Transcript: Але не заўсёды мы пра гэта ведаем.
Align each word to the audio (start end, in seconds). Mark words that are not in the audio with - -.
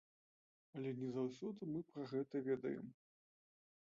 Але 0.77 0.93
не 1.01 1.09
заўсёды 1.17 1.61
мы 1.73 1.79
пра 1.93 2.03
гэта 2.15 2.35
ведаем. 2.51 2.87